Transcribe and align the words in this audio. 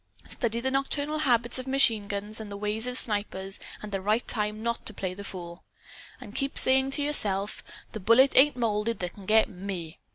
Study 0.27 0.59
the 0.61 0.71
nocturnal 0.71 1.19
habits 1.19 1.59
of 1.59 1.67
machine 1.67 2.07
guns 2.07 2.39
and 2.39 2.51
the 2.51 2.57
ways 2.57 2.87
of 2.87 2.97
snipers 2.97 3.59
and 3.83 3.91
the 3.91 4.01
right 4.01 4.27
time 4.27 4.63
not 4.63 4.83
to 4.87 4.95
play 4.95 5.13
the 5.13 5.23
fool. 5.23 5.63
And 6.19 6.33
keep 6.33 6.57
saying 6.57 6.89
to 6.97 7.03
yourself: 7.03 7.63
'The 7.91 7.99
bullet 7.99 8.35
ain't 8.35 8.57
molded 8.57 8.97
that 8.97 9.13
can 9.13 9.27
get 9.27 9.47
ME!' 9.47 9.99